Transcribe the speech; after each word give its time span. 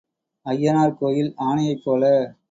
ஐயனார் 0.45 0.97
கோயில் 0.97 1.33
ஆனையைப் 1.39 1.83
போல. 1.83 2.03